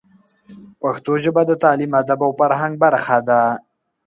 پښتو 0.81 1.13
ژبه 1.23 1.41
د 1.47 1.51
تعلیم، 1.63 1.91
ادب 2.01 2.19
او 2.25 2.31
فرهنګ 2.39 2.73
برخه 2.83 3.17
ده. 3.27 3.41